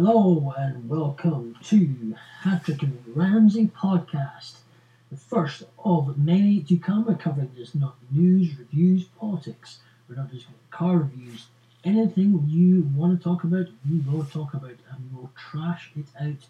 [0.00, 4.58] Hello and welcome to Patrick and Ramsey podcast,
[5.10, 7.04] the first of many to come.
[7.04, 9.80] We're covering just not news, reviews, politics.
[10.08, 11.48] We're not just car reviews.
[11.82, 16.46] Anything you want to talk about, we will talk about and we'll trash it out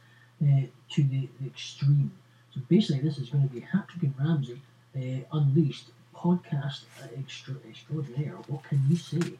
[0.46, 2.12] uh, to the, extreme.
[2.54, 4.60] So basically, this is going to be Patrick and Ramsey
[4.94, 8.36] uh, Unleashed podcast uh, extra, extraordinaire.
[8.48, 9.38] What can you say?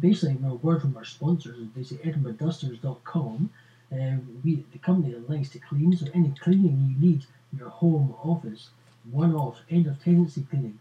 [0.00, 3.50] Basically, a word from our sponsors is basically EdinburghDusters.com.
[3.92, 7.70] Um, we, the company that likes to clean, so any cleaning you need in your
[7.70, 8.70] home office,
[9.10, 10.78] one off, end of tenancy cleaning,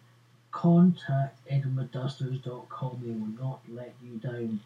[0.52, 3.02] contact EdinburghDusters.com.
[3.04, 4.60] They will not let you down.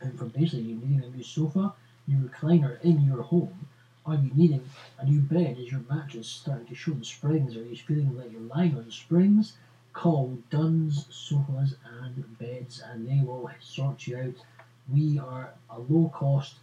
[0.00, 1.74] And for basically you needing a new sofa,
[2.06, 3.66] new recliner in your home,
[4.06, 4.68] are you needing
[4.98, 5.58] a new bed?
[5.58, 7.56] Is your mattress starting to show the springs?
[7.56, 9.54] Are you feeling like you're lying on springs?
[9.92, 14.44] Call Duns Sofas and Beds and they will sort you out.
[14.92, 16.54] We are a low cost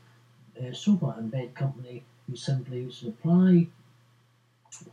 [0.59, 3.67] uh, sofa and bed company who simply supply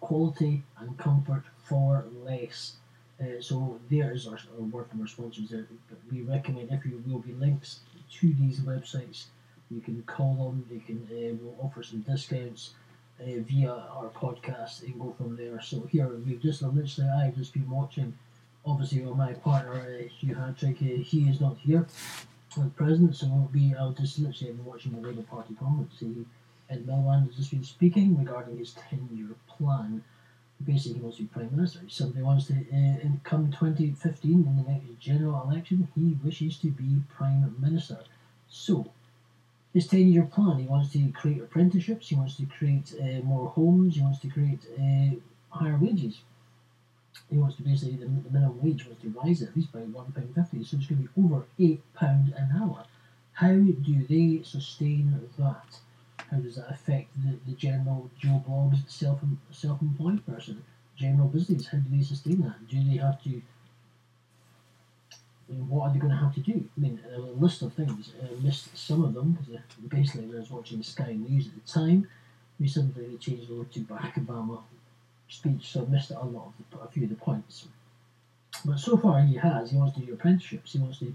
[0.01, 2.75] quality and comfort for less.
[3.21, 5.67] Uh, so there is our, our word from our sponsors there.
[5.89, 7.81] But we recommend if you will be links
[8.21, 9.27] to these websites,
[9.71, 10.67] you can call them.
[10.71, 12.71] They can uh, will offer some discounts
[13.21, 15.61] uh, via our podcast and go from there.
[15.61, 18.17] So here we've just literally I've just been watching.
[18.67, 21.87] Obviously, with my partner uh, Hugh Hatrick, uh, he is not here
[22.57, 23.75] at present, so we'll be.
[23.79, 26.01] I'll just literally been watching the Labour Party comments.
[26.01, 26.25] He
[26.71, 30.03] Ed Miliband has just been speaking regarding his ten-year plan.
[30.65, 31.81] Basically, he wants to be prime minister.
[31.81, 36.57] He simply wants to, uh, in come 2015 in the next general election, he wishes
[36.59, 37.99] to be prime minister.
[38.49, 38.91] So,
[39.75, 40.59] his 10 year plan.
[40.59, 44.29] He wants to create apprenticeships, he wants to create uh, more homes, he wants to
[44.29, 45.17] create uh,
[45.51, 46.21] higher wages.
[47.31, 50.35] He wants to basically, the, the minimum wage wants to rise at least by £1.50,
[50.35, 51.79] so it's going to be over £8
[52.37, 52.85] an hour.
[53.33, 55.79] How do they sustain that?
[56.31, 59.21] How does that affect the, the general Joe self
[59.51, 60.63] self employed person?
[60.97, 62.69] General business, how do they sustain that?
[62.69, 63.43] Do they have to
[65.49, 66.65] what are they going to have to do?
[66.77, 68.13] I mean, a list of things.
[68.23, 72.09] I missed some of them because basically I was watching Sky News at the time,
[72.59, 74.63] recently they changed over to Barack Obama
[75.29, 77.67] speech, so I missed a lot of the, a few of the points.
[78.65, 79.71] But so far he has.
[79.71, 80.73] He wants to do apprenticeships.
[80.73, 81.15] He wants to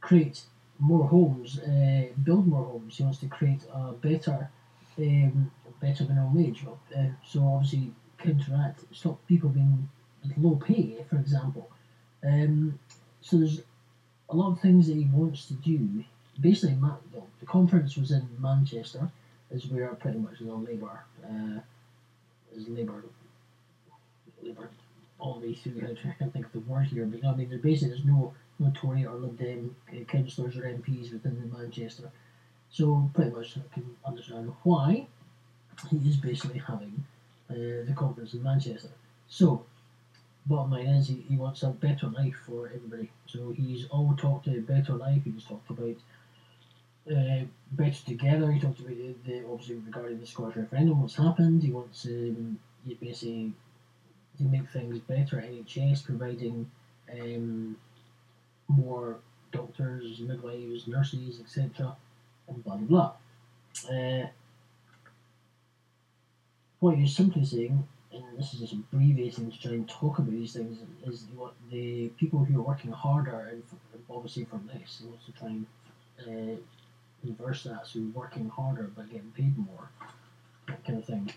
[0.00, 0.42] create
[0.78, 2.96] more homes, uh, build more homes.
[2.96, 4.48] He wants to create a better,
[4.98, 5.50] um,
[5.80, 6.64] better minimum wage.
[6.96, 9.88] Uh, so obviously counteract, stop people being
[10.36, 11.68] low pay, for example.
[12.24, 12.78] Um,
[13.28, 13.60] so there's
[14.30, 16.04] a lot of things that he wants to do.
[16.40, 16.78] Basically,
[17.40, 19.10] the conference was in Manchester,
[19.50, 21.60] is where pretty much the Labour uh,
[22.56, 23.04] is Labour
[24.42, 24.70] Labour
[25.18, 25.96] all the way through.
[26.04, 28.72] I can't think of the word here, but I mean, there basically there's no no
[28.74, 32.10] Tory or Lib Dem uh, councillors or MPs within the Manchester.
[32.70, 35.06] So pretty much I can understand why
[35.90, 37.04] he is basically having
[37.50, 38.90] uh, the conference in Manchester.
[39.28, 39.66] So
[40.48, 43.10] bottom line is he, he wants a better life for everybody.
[43.26, 45.22] So he's all talked about better life.
[45.24, 45.96] He's talked about
[47.10, 48.50] uh, better together.
[48.50, 51.62] He talked about the, the obviously regarding the Scottish referendum, what's happened.
[51.62, 52.58] He wants um,
[53.00, 53.52] basically
[54.38, 56.70] to make things better at NHS, providing
[57.12, 57.76] um,
[58.68, 59.18] more
[59.52, 61.96] doctors, midwives, nurses, etc.
[62.48, 63.12] And blah blah
[63.86, 63.94] blah.
[63.94, 64.26] Uh,
[66.80, 67.86] what you're simply saying
[68.28, 72.08] and this is just abbreviating to try and talk about these things, is what the
[72.18, 73.62] people who are working harder and
[74.10, 75.66] obviously for less, he wants to try and
[76.26, 76.56] uh,
[77.24, 79.90] reverse that, so working harder but getting paid more,
[80.66, 81.30] that kind of thing.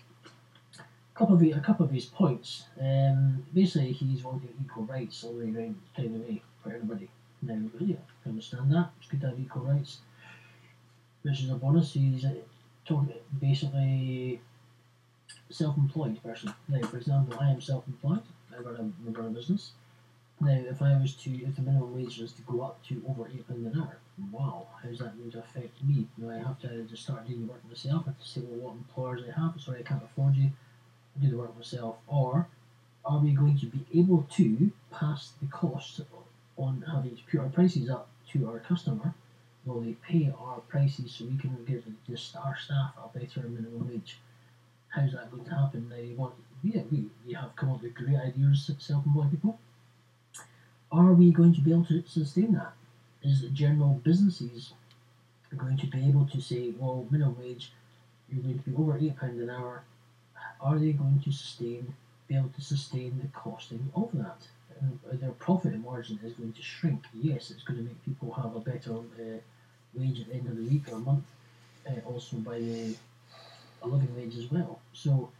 [0.78, 2.64] A couple of, a couple of his points.
[2.80, 7.08] Um, basically, he's wanting equal rights all the way around down for everybody.
[7.42, 8.90] Now, yeah, I understand that.
[8.98, 9.98] It's good to have equal rights.
[11.24, 11.92] This is a bonus.
[11.92, 12.30] He's uh,
[12.84, 14.40] talking basically
[15.52, 16.54] self-employed person.
[16.68, 18.22] Now, for example, I am self-employed.
[18.52, 19.72] I run a, I run a business.
[20.40, 23.28] Now, if I was to, if the minimum wage was to go up to over
[23.28, 23.98] eight pound an hour,
[24.32, 26.06] wow, how's that going to affect me?
[26.18, 28.04] Now, I have to just start doing the work myself.
[28.06, 29.60] I have to say, well, what employers I have.
[29.60, 30.50] Sorry, I can't afford you.
[31.20, 31.96] Do the work myself.
[32.08, 32.48] Or
[33.04, 36.00] are we going to be able to pass the cost
[36.56, 39.14] on having to put our prices up to our customer?
[39.64, 41.84] Will they pay our prices so we can give
[42.36, 44.18] our staff a better minimum wage?
[44.92, 45.92] How's that going to happen?
[45.96, 49.58] You want, yeah, we, we have come up with great ideas, self-employed people.
[50.90, 52.72] Are we going to be able to sustain that?
[53.22, 54.72] Is the general businesses
[55.56, 57.72] going to be able to say, well, minimum wage,
[58.28, 59.82] you're going to be over eight pounds an hour.
[60.60, 61.94] Are they going to sustain,
[62.28, 64.46] be able to sustain the costing of that?
[64.80, 67.04] Uh, their profit margin is going to shrink.
[67.14, 69.38] Yes, it's going to make people have a better uh,
[69.94, 71.24] wage at the end of the week or month
[71.86, 72.94] uh, also by the,
[73.82, 74.80] a living wage as well.
[74.92, 75.30] So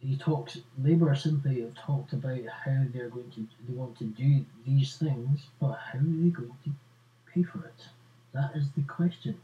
[0.00, 0.58] he talks.
[0.82, 5.46] Labour simply have talked about how they're going to they want to do these things,
[5.60, 6.70] but how are they going to
[7.32, 7.88] pay for it?
[8.32, 9.40] That is the question.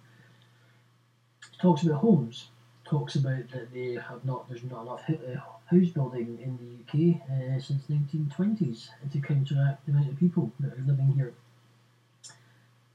[1.51, 2.49] He talks about homes.
[2.85, 4.49] Talks about that they have not.
[4.49, 9.93] There's not enough uh, house building in the UK uh, since 1920s to counteract the
[9.93, 11.33] amount of people that are living here.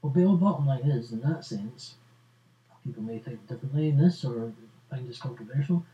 [0.00, 1.96] Well, the bottom line is, in that sense,
[2.84, 4.52] people may think differently in this or
[4.90, 5.84] find this controversial.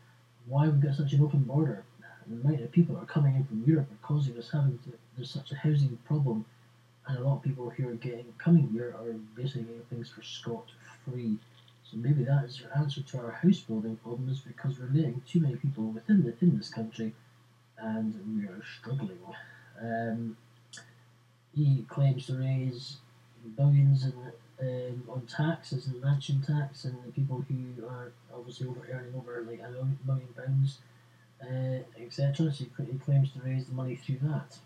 [0.47, 1.83] Why we've got such an open border?
[2.27, 4.91] The amount of people that are coming in from Europe are causing us having to,
[5.15, 6.43] there's such a housing problem,
[7.07, 10.23] and a lot of people who are getting coming here are basically getting things for
[10.23, 10.65] scot
[11.05, 11.37] free.
[11.89, 15.21] So maybe that is your answer to our house building problem is because we're letting
[15.25, 17.13] too many people within the, in this country,
[17.77, 19.19] and we are struggling.
[19.81, 20.35] Um,
[21.55, 22.97] he claims to raise
[23.55, 24.13] billions in,
[24.59, 29.45] um, on taxes and mansion tax, and the people who are obviously over earning over
[29.49, 29.71] like a
[30.05, 30.79] million pounds,
[31.41, 32.51] uh, etc.
[32.51, 34.57] So he, claims to raise the money through that.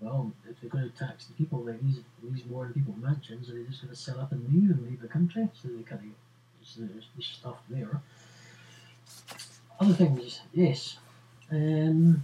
[0.00, 3.54] Well, if they're going to tax the people, like these these more people mansions, are
[3.54, 5.48] they just going to sell up and leave and leave the country?
[5.60, 8.02] So they kind of so there's stuff there.
[9.80, 10.98] Other things, yes.
[11.50, 12.22] Um,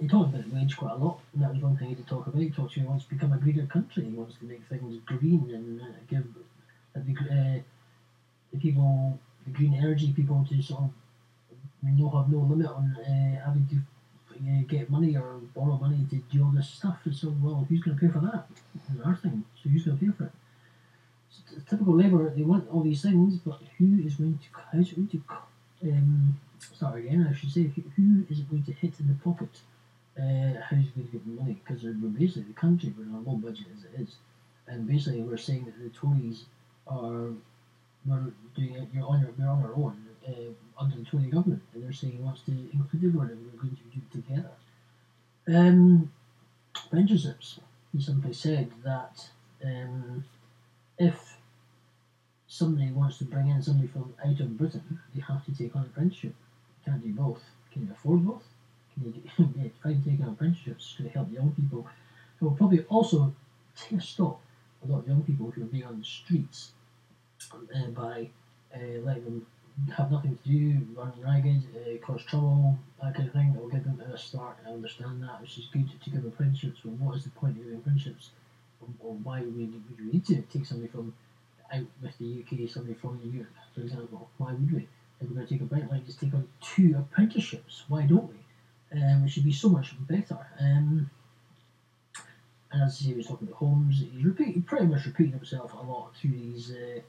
[0.00, 2.26] he talked about wage quite a lot, and that was one thing he did talk
[2.26, 2.40] about.
[2.40, 4.04] He talks about he wants to become a greener country.
[4.04, 6.24] He wants to make things green and uh, give
[6.96, 7.60] uh, the, uh,
[8.52, 10.90] the people, the green energy people, to sort of
[11.82, 13.76] no have no limit on uh, having to
[14.34, 16.98] uh, get money or borrow money to do all this stuff.
[17.04, 18.46] And so, well, who's going to pay for that?
[18.74, 19.44] It's our thing.
[19.62, 20.32] So who's going to pay for it?
[21.68, 25.08] typical Labour, they want all these things, but who is going to, how's it going
[25.08, 25.22] to,
[25.90, 26.40] um,
[26.74, 29.60] start again, I should say, who is it going to hit in the pocket?
[30.18, 31.60] Uh, how's it going to the money?
[31.64, 34.16] Because we're basically the country, we're on a low budget as it is.
[34.66, 36.44] And basically, we're saying that the Tories
[36.86, 37.32] are,
[38.06, 39.96] we're doing it, you're on, your, we're on our own
[40.26, 40.32] uh,
[40.80, 43.76] under the Tory government, and they're saying he wants to include everyone and we're going
[43.76, 44.50] to do it together.
[45.48, 46.12] Um,
[46.86, 47.60] apprenticeships,
[47.92, 49.28] he simply said that
[49.64, 50.24] um,
[50.98, 51.36] if
[52.46, 55.82] somebody wants to bring in somebody from out of Britain, they have to take on
[55.82, 56.34] apprenticeship.
[56.84, 57.42] Can't do both.
[57.72, 58.44] Can you afford both?
[58.94, 61.86] Can you try and take on apprenticeships to help young people
[62.38, 63.32] who will probably also
[63.96, 64.40] a stop
[64.82, 66.72] a lot of young people who are being on the streets
[67.52, 68.28] uh, by
[68.74, 69.46] uh, letting them
[69.96, 73.54] have nothing to do, run ragged, uh, cause trouble, that kind of thing.
[73.54, 74.58] It will give them a start.
[74.66, 76.80] I understand that, which is good to give apprenticeships.
[76.84, 78.30] But what is the point of giving apprenticeships?
[79.00, 79.68] or why would we,
[80.00, 81.12] need to take somebody from
[81.72, 84.30] out with the UK, somebody from the Europe, for example?
[84.38, 84.88] Why would we?
[85.20, 87.84] If we're going to take a break, why just take on two apprenticeships?
[87.88, 88.39] Why don't we?
[88.92, 90.38] Um, it should be so much better.
[90.58, 91.10] Um,
[92.72, 94.00] and as he was talking about homes.
[94.12, 97.00] He's repeat, pretty much repeating himself a lot through these uh,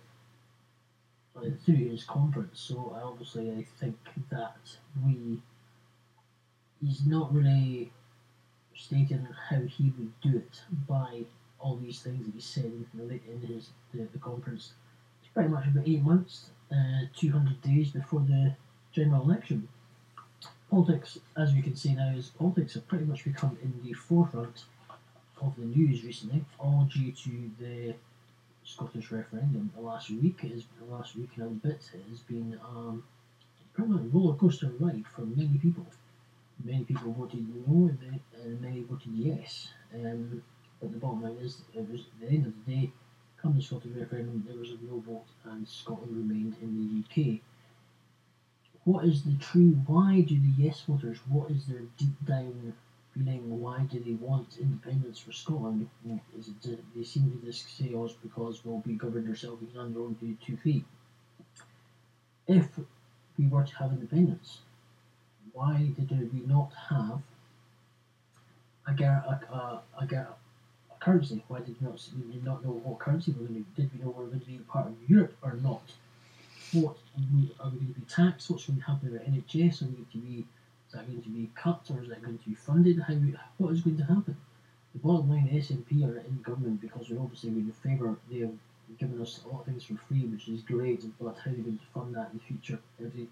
[1.65, 2.59] through his conference.
[2.59, 3.97] So I obviously I think
[4.29, 5.41] that we
[6.83, 7.91] he's not really
[8.75, 11.25] stating how he would do it by
[11.59, 14.73] all these things that he said in, his the, the conference.
[15.21, 18.55] It's pretty much about eight months, uh, 200 days before the
[18.91, 19.67] general election.
[20.71, 24.63] Politics, as we can see now, is politics have pretty much become in the forefront
[25.41, 27.93] of the news recently, all due to the
[28.63, 29.69] Scottish referendum.
[29.75, 33.03] The last week is the last week and a bit has been um,
[33.73, 35.85] pretty much a roller coaster ride for many people.
[36.63, 37.91] Many people voted no,
[38.41, 39.67] and many voted yes.
[39.93, 40.41] Um,
[40.79, 42.91] but the bottom line is, it was at the end of the day,
[43.41, 47.41] come the Scottish referendum, there was a no vote, and Scotland remained in the UK.
[48.91, 49.71] What is the true?
[49.87, 51.19] Why do the yes voters?
[51.29, 52.73] What is their deep down
[53.13, 53.61] feeling?
[53.61, 55.89] Why do they want independence for Scotland?
[56.37, 59.95] Is it they seem to just say, "Oh, it's because we'll be governed ourselves on
[59.95, 60.83] our own two feet."
[62.47, 62.67] If
[63.39, 64.59] we were to have independence,
[65.53, 67.21] why did we not have
[68.87, 70.27] a, a, a, a,
[70.99, 71.45] currency.
[71.47, 73.93] Why did we not, we did not know what currency we were going to Did
[73.93, 75.83] we know we were going to be part of Europe or not?
[76.73, 78.49] What are we going to be taxed?
[78.49, 79.81] What's going to happen with NHS?
[79.81, 80.45] Are we going to be,
[80.87, 82.99] is that going to be cut or is that going to be funded?
[82.99, 83.15] How
[83.57, 84.37] what is going to happen?
[84.93, 88.17] The bottom line, the SNP are in government because we're obviously in favour.
[88.29, 88.53] They have
[88.99, 91.03] given us a lot of things for free, which is great.
[91.19, 93.27] But how are they going to fund that in the future if they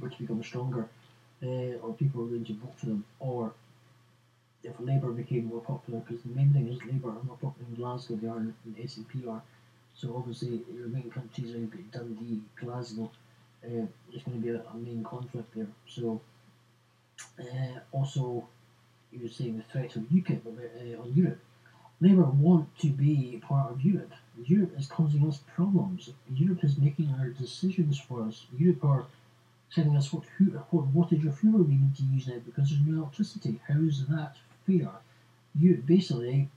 [0.00, 0.88] were to become stronger,
[1.42, 3.52] uh, or people are going to vote for them, or
[4.62, 7.74] if Labour became more popular, because the main thing is Labour are more popular in
[7.74, 9.42] Glasgow they are in, in the SNP are.
[10.00, 13.10] So obviously, your main countries are Dundee, Glasgow.
[13.64, 15.66] Uh, there's going to be a, a, main conflict there.
[15.88, 16.20] So
[17.40, 18.46] uh, also,
[19.10, 21.40] you were saying the threat of UKIP uh, on Europe.
[22.00, 24.12] Labour want to be part of Europe.
[24.44, 26.10] Europe is causing us problems.
[26.32, 28.46] Europe is making our decisions for us.
[28.56, 29.06] Europe are
[29.74, 30.22] telling us what
[30.70, 33.60] what wattage of fuel we need to use now because there's no electricity.
[33.66, 34.92] How is that fair?
[35.58, 36.48] You basically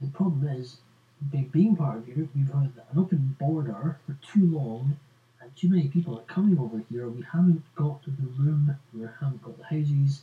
[0.00, 0.76] the problem is
[1.20, 4.98] by being part of Europe, we've had an open border for too long
[5.40, 7.08] and too many people are coming over here.
[7.08, 10.22] We haven't got the room, we haven't got the houses,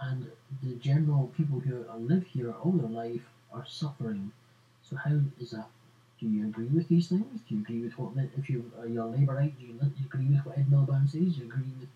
[0.00, 0.30] and
[0.62, 3.22] the general people who live here all their life
[3.52, 4.32] are suffering.
[4.82, 5.68] So how is that?
[6.18, 7.40] Do you agree with these things?
[7.48, 9.58] Do you agree with what if you uh, are you a Labourite?
[9.58, 9.74] Do you,
[10.04, 11.34] agree with what Ed Miliband says?
[11.34, 11.88] Do you agree with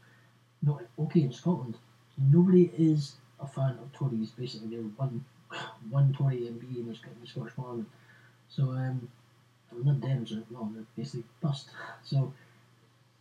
[0.63, 1.77] not, Okay, in Scotland,
[2.19, 4.31] nobody is a fan of Tories.
[4.31, 5.25] Basically, they're one
[5.91, 7.89] one Tory MP in the Scottish Parliament.
[8.49, 9.09] So um,
[9.85, 11.69] not Dems are well, they're basically bust.
[12.05, 12.33] So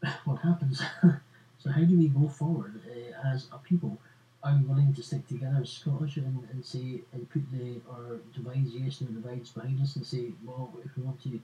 [0.26, 0.82] what happens?
[1.60, 3.98] so how do we go forward uh, as a people?
[4.44, 8.20] Are we willing to stick together as Scottish and, and say and put the or
[8.34, 11.40] divides yes no divides behind us and say well if we want to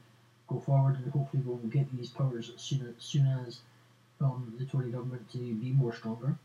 [0.48, 3.62] go forward and hopefully we'll get these powers as soon as, soon as
[4.20, 6.38] from the Tory government to be more stronger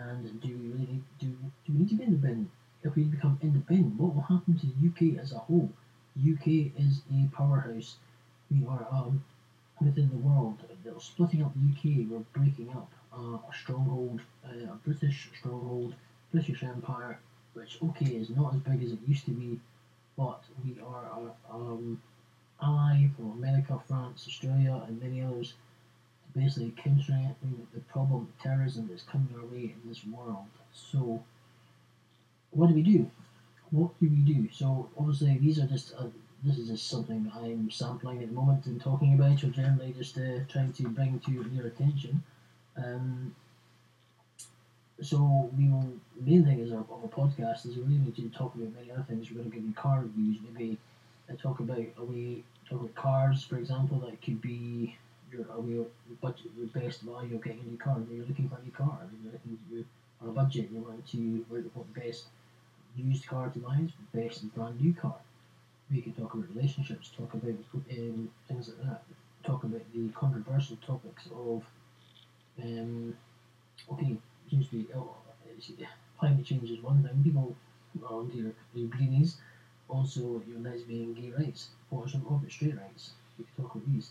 [0.00, 1.26] and do we really need do,
[1.66, 2.50] do we need to be independent?
[2.84, 5.70] If we become independent, what will happen to the UK as a whole?
[6.18, 7.96] UK is a powerhouse.
[8.50, 9.22] We are um,
[9.80, 10.58] within the world.
[10.98, 15.94] Splitting up the UK, we're breaking up uh, a stronghold, uh, a British stronghold,
[16.32, 17.20] British Empire,
[17.54, 19.60] which okay is not as big as it used to be,
[20.16, 22.00] but we are a um,
[22.60, 25.54] ally from America, France, Australia, and many others
[26.24, 27.34] to basically countering
[27.72, 30.46] the problem of terrorism that's coming our way in this world.
[30.72, 31.22] So,
[32.50, 33.10] what do we do?
[33.70, 34.48] What do we do?
[34.52, 36.06] So, obviously, these are just uh,
[36.44, 40.16] this is just something I'm sampling at the moment and talking about, or generally just
[40.16, 42.22] uh, trying to bring to your attention.
[42.76, 43.34] Um,
[45.00, 45.92] so we will.
[46.16, 48.90] The main thing is of, a podcast is we really need to talk about many
[48.90, 49.30] other things.
[49.30, 50.78] We're going to give you car reviews, maybe
[51.30, 53.98] uh, talk about a way talk about cars, for example.
[54.00, 54.96] That could be
[55.32, 55.84] your a way
[56.20, 58.00] budget, your best value of getting a new car.
[58.10, 59.84] You're looking for a new car, you're looking you're
[60.22, 62.24] on a budget, you want to what best
[63.02, 65.16] used car to buy is best brand new car
[65.90, 67.54] we can talk about relationships, talk about
[67.90, 69.02] um, things like that,
[69.44, 71.64] talk about the controversial topics of,
[72.62, 73.14] um,
[73.92, 74.16] okay,
[74.50, 75.14] seems to be oh,
[76.18, 77.22] climate change is one thing.
[77.22, 77.56] People
[78.06, 79.36] are onto your, your greenies,
[79.88, 81.68] also your lesbian gay rights.
[81.88, 83.12] What are some of straight rights?
[83.38, 84.10] We can talk about these.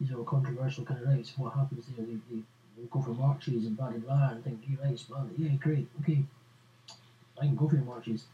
[0.00, 1.32] These are all controversial kind of rights.
[1.36, 2.06] What happens there?
[2.06, 2.42] They, they,
[2.76, 5.88] they go for marches and blah blah blah and think gay rights, blah, yeah, great,
[6.00, 6.22] okay.
[7.40, 8.24] I can go for your marches,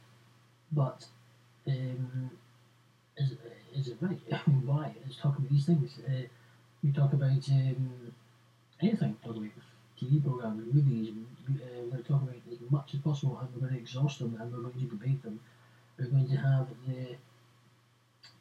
[0.72, 1.06] but
[1.66, 2.30] um,
[3.16, 3.32] is,
[3.74, 4.18] is it right?
[4.32, 4.94] I mean, why?
[5.04, 5.98] Let's talk about these things.
[6.06, 6.22] Uh,
[6.82, 8.12] we talk about um,
[8.80, 9.50] anything, talk about
[10.00, 11.10] TV programs, movies,
[11.48, 14.18] uh, we're going to talk about as much as possible and we're going to exhaust
[14.18, 15.40] them and we're going to debate them.
[15.98, 17.16] We're going to have the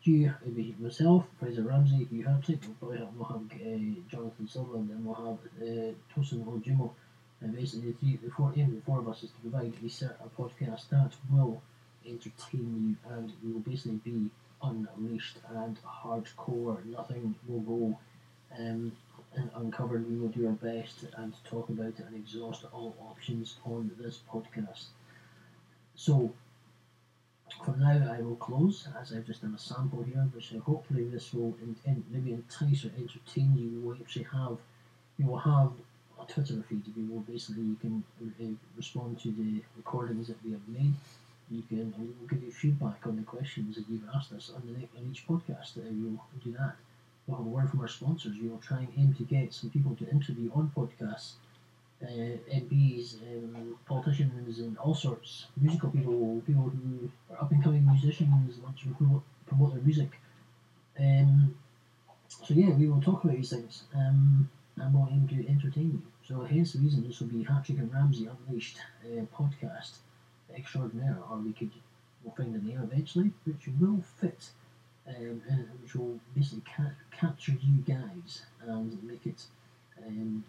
[0.04, 4.48] you, it'll be myself, Fraser Ramsey, Hugh Hartley, we'll probably have, we'll have uh, Jonathan
[4.48, 6.92] Sutherland and we'll have uh, Tosin Ojumo.
[7.44, 10.30] And basically, the, the, four, aim the four of us is to provide a certain
[10.40, 11.62] podcast that will
[12.08, 14.30] entertain you and will basically be
[14.62, 16.84] unleashed and hardcore.
[16.86, 18.00] Nothing will go
[18.58, 18.94] um,
[19.56, 20.10] uncovered.
[20.10, 24.20] We will do our best and talk about it and exhaust all options on this
[24.32, 24.86] podcast.
[25.96, 26.34] So,
[27.66, 31.34] for now, I will close as I've just done a sample here, which hopefully this
[31.34, 33.70] will in, in, maybe entice or entertain you.
[33.70, 34.58] We will actually have,
[35.18, 35.72] you will have
[36.24, 36.84] a Twitter feed.
[36.88, 38.46] if You will basically you can uh,
[38.78, 40.94] respond to the recordings that we have made
[41.54, 44.52] you can and we will give you feedback on the questions that you've asked us
[44.56, 45.78] on, the, on each podcast.
[45.78, 46.76] Uh, we'll do that.
[47.28, 48.38] We'll have a word from our sponsors.
[48.42, 51.34] We will try and aim to get some people to interview on podcasts,
[52.02, 55.46] uh, MPs, um, politicians, and all sorts.
[55.60, 60.12] Musical people, people who are up and coming musicians, want to promote, promote their music.
[61.00, 61.56] Um,
[62.28, 66.13] so yeah, we will talk about these things, um, and we'll aim to entertain you.
[66.28, 69.98] So hence the reason this will be Hattrick and Ramsey Unleashed uh, podcast
[70.56, 71.72] extraordinaire, or we could
[72.24, 74.52] we'll find a name eventually which will fit
[75.08, 79.48] um, and which will basically ca- capture you guys and make it
[80.06, 80.44] um,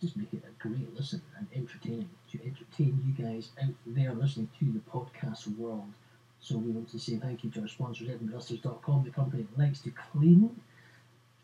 [0.00, 4.48] just make it a great listen and entertaining to entertain you guys out there listening
[4.58, 5.90] to the podcast world.
[6.38, 9.80] So we want to say thank you to our sponsors, EdinburghDusters.com, the company that likes
[9.80, 10.60] to clean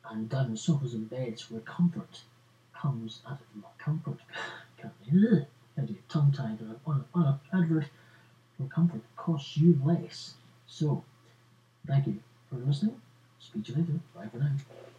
[0.09, 2.23] and done sofas and beds where comfort
[2.83, 4.19] comes at more comfort.
[4.77, 4.93] Can't,
[5.77, 7.87] had to get tongue tied on, on an advert
[8.59, 10.35] for comfort costs you less.
[10.67, 11.05] So,
[11.87, 12.19] thank you
[12.51, 13.01] for listening.
[13.39, 14.01] Speak to you later.
[14.15, 14.92] Bye for now.